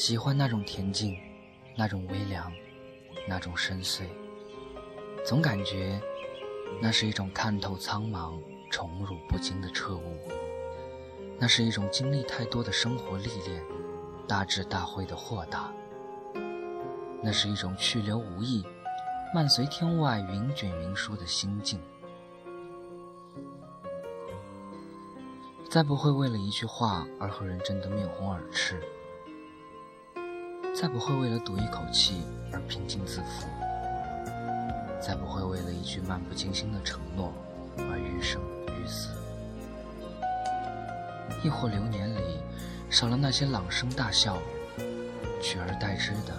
[0.00, 1.14] 喜欢那种恬静，
[1.76, 2.50] 那种微凉，
[3.28, 4.04] 那种深邃，
[5.26, 6.00] 总感觉
[6.80, 8.40] 那是一种看透苍茫、
[8.70, 10.16] 宠辱不惊的彻悟，
[11.38, 13.62] 那是一种经历太多的生活历练、
[14.26, 15.70] 大智大慧的豁达，
[17.22, 18.64] 那是一种去留无意、
[19.34, 21.78] 漫随天外云卷云舒的心境。
[25.68, 28.82] 再不会为了一句话而和人争得面红耳赤，
[30.80, 33.46] 再不会为了赌一口气而平静自负，
[34.98, 37.34] 再不会为了一句漫不经心的承诺
[37.76, 39.10] 而欲生欲死。
[41.44, 42.38] 亦或流年里
[42.88, 44.38] 少了那些朗声大笑，
[45.42, 46.34] 取而代之的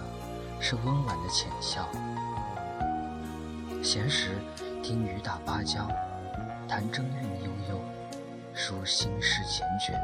[0.58, 1.88] 是温婉的浅笑。
[3.80, 4.38] 闲时
[4.82, 5.86] 听雨打芭蕉，
[6.66, 7.80] 弹筝韵悠悠。
[8.54, 9.96] 书心事缱绻，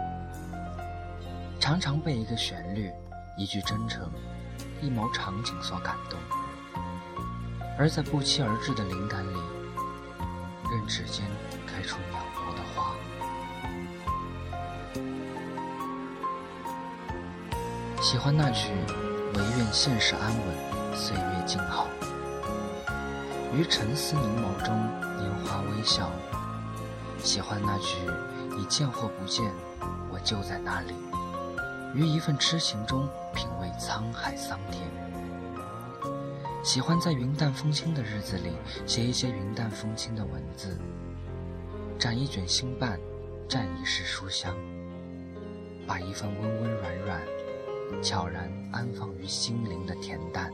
[1.58, 2.90] 常常被一个旋律、
[3.38, 4.10] 一句真诚、
[4.82, 6.18] 一谋场景所感动，
[7.78, 9.38] 而在不期而至的灵感里，
[10.72, 11.24] 任指尖
[11.64, 12.92] 开出渺茫的花。
[18.02, 18.70] 喜欢那句
[19.34, 21.86] “唯愿现实安稳，岁月静好”，
[23.56, 24.74] 于沉思凝眸中，
[25.16, 26.10] 拈花微笑。
[27.22, 27.96] 喜欢那句。
[28.56, 29.54] 你见或不见，
[30.10, 30.92] 我就在那里。
[31.94, 34.82] 于一份痴情中品味沧海桑田。
[36.62, 38.52] 喜欢在云淡风轻的日子里
[38.86, 40.78] 写一些云淡风轻的文字，
[41.98, 42.98] 展一卷心瓣，
[43.48, 44.54] 蘸一世书香，
[45.86, 47.20] 把一份温温软软，
[48.02, 50.52] 悄然安放于心灵的恬淡。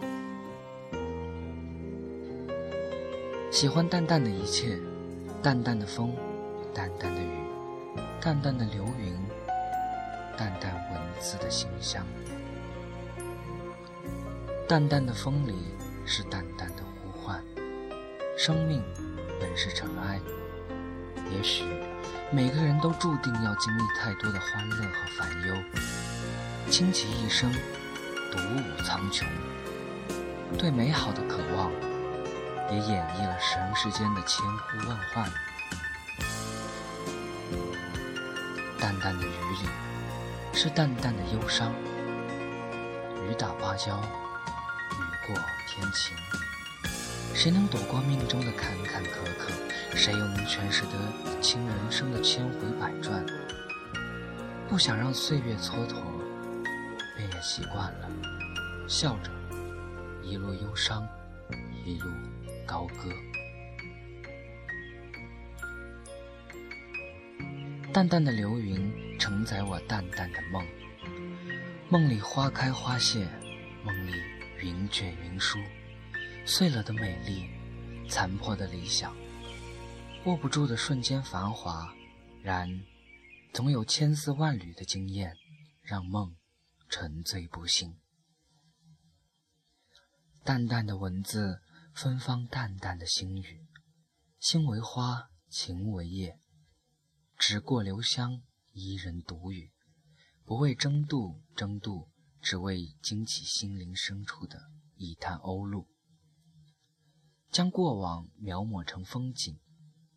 [3.51, 4.79] 喜欢淡淡的一切，
[5.43, 6.15] 淡淡的风，
[6.73, 7.45] 淡淡的雨。
[8.21, 9.15] 淡淡的流云，
[10.37, 12.05] 淡淡文字的馨香。
[14.69, 15.75] 淡淡的风里
[16.05, 17.43] 是淡淡的呼唤。
[18.37, 18.83] 生命
[19.41, 20.21] 本是尘埃，
[21.31, 21.65] 也许
[22.33, 25.55] 每个人都注定要经历太多的欢乐和烦忧。
[26.69, 27.53] 倾其一生，
[28.33, 29.25] 独舞苍穹。
[30.59, 31.71] 对美好的渴望，
[32.71, 35.31] 也演绎了人世间的千呼万唤。
[38.81, 39.69] 淡淡的雨里，
[40.55, 41.73] 是淡淡的忧伤。
[43.29, 45.35] 雨打芭蕉，雨过
[45.67, 46.17] 天晴。
[47.35, 49.51] 谁能躲过命中的坎坎坷坷？
[49.97, 53.27] 谁又能诠释得清人生的千回百转？
[54.69, 55.97] 不想让岁月蹉跎，
[57.17, 58.09] 便也习惯了，
[58.89, 59.31] 笑着，
[60.23, 61.07] 一路忧伤，
[61.85, 62.07] 一路
[62.65, 63.11] 高歌。
[67.93, 70.67] 淡淡的流云承载我淡淡的梦，
[71.91, 73.27] 梦里花开花谢，
[73.85, 74.13] 梦里
[74.61, 75.59] 云卷云舒，
[76.47, 77.49] 碎了的美丽，
[78.09, 79.15] 残破的理想，
[80.27, 81.95] 握不住的瞬间繁华，
[82.43, 82.69] 然
[83.53, 85.37] 总有千丝万缕的经验，
[85.83, 86.37] 让梦
[86.89, 87.97] 沉醉不醒。
[90.43, 91.63] 淡淡的文字，
[91.95, 93.67] 芬芳淡淡的心语，
[94.39, 96.39] 心为花，情为叶。
[97.39, 98.43] 只过留香，
[98.77, 99.71] 一人独语，
[100.45, 105.87] 不为争渡，争渡，只为惊起心灵深处的一滩鸥鹭。
[107.53, 109.61] 将过往描摹成风景，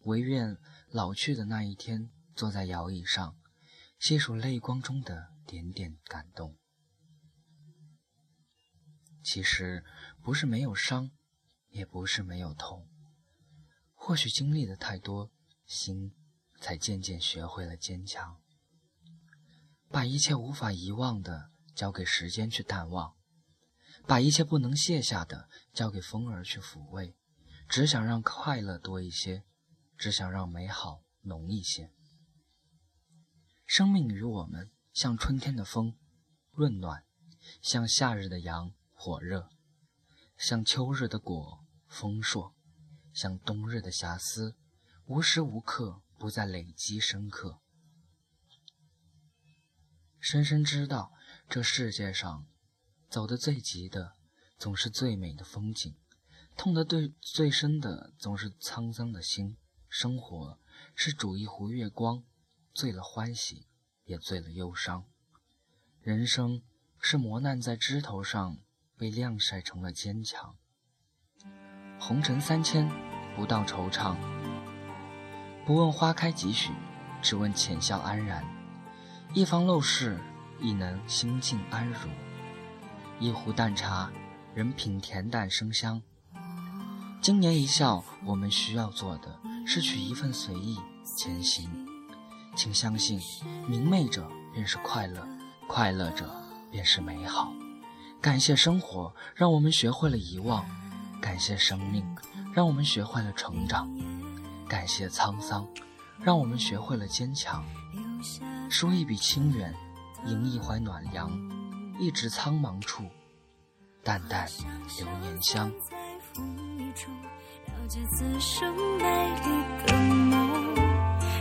[0.06, 0.58] 唯愿
[0.90, 3.38] 老去的那一天，坐在摇椅上，
[4.00, 6.58] 细数泪光中的点点感动。
[9.24, 9.86] 其实
[10.24, 11.12] 不是没有伤，
[11.70, 12.90] 也不是没有痛，
[13.94, 15.32] 或许经历的太多，
[15.68, 16.16] 心。
[16.60, 18.42] 才渐渐学会了坚强，
[19.90, 23.16] 把一切无法遗忘的交给时间去淡忘，
[24.06, 27.16] 把一切不能卸下的交给风儿去抚慰，
[27.68, 29.44] 只想让快乐多一些，
[29.98, 31.92] 只想让美好浓一些。
[33.66, 35.98] 生命与我们像春天的风，
[36.52, 37.04] 润暖；
[37.62, 39.50] 像夏日的阳，火热；
[40.38, 42.54] 像秋日的果，丰硕；
[43.14, 44.56] 像冬日的霞丝，
[45.06, 46.02] 无时无刻。
[46.20, 47.62] 不在累积深刻，
[50.20, 51.14] 深深知道
[51.48, 52.46] 这世界上
[53.10, 54.14] 走得最急的
[54.58, 55.96] 总是最美的风景，
[56.56, 59.58] 痛得最最深的总是沧桑的心。
[59.90, 60.60] 生活
[60.94, 62.24] 是煮一壶月光，
[62.74, 63.68] 醉了欢喜，
[64.04, 65.06] 也醉了忧伤。
[66.02, 66.62] 人生
[67.00, 68.58] 是磨难在枝头上
[68.98, 70.58] 被晾晒成了坚强。
[72.00, 72.90] 红尘三千，
[73.36, 74.18] 不到惆怅。
[75.66, 76.74] 不问花开几许，
[77.22, 78.57] 只问浅笑安然。
[79.34, 80.18] 一方陋室，
[80.60, 82.10] 亦能心静安如。
[83.20, 84.10] 一壶淡茶，
[84.56, 86.02] 人品恬淡生香。
[87.22, 90.80] 今年一笑，我们需要做的是取一份随意
[91.18, 91.70] 前行。
[92.56, 93.20] 请相信，
[93.68, 95.28] 明媚者便是快乐，
[95.68, 96.34] 快乐者
[96.72, 97.52] 便是美好。
[98.22, 100.64] 感谢生活，让我们学会了遗忘；
[101.22, 102.04] 感谢生命，
[102.54, 103.88] 让我们学会了成长；
[104.68, 105.68] 感谢沧桑，
[106.24, 107.64] 让我们学会了坚强。
[108.70, 109.74] 书一笔清远，
[110.26, 111.32] 迎一怀暖阳，
[112.00, 113.04] 一直苍茫处，
[114.04, 114.48] 淡淡
[114.98, 115.72] 流年香。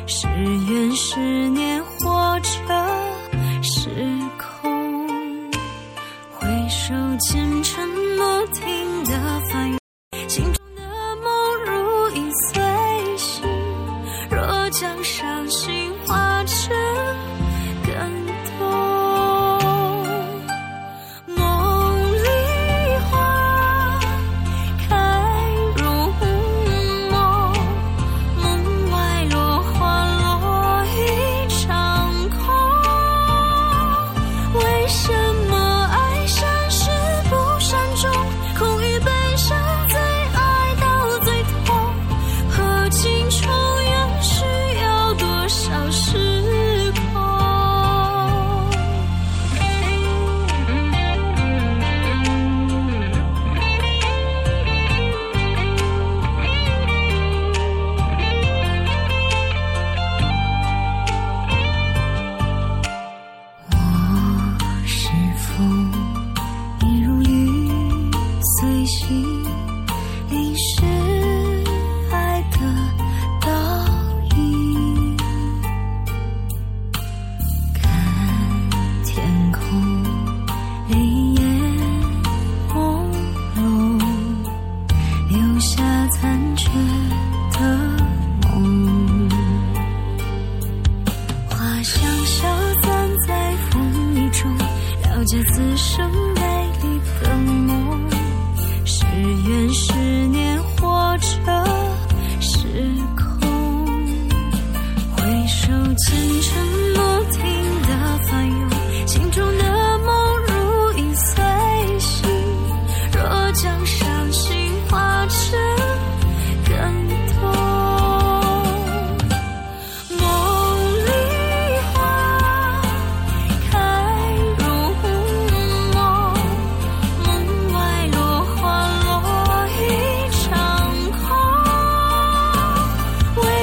[0.07, 2.49] 是缘是念，或者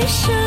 [0.05, 0.42] 是。